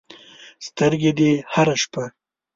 سترګې 0.67 1.11
دې 1.17 1.31
هره 1.53 1.75
شپه 1.81 2.03